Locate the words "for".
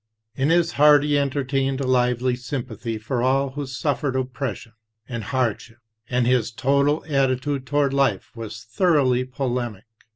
2.97-3.21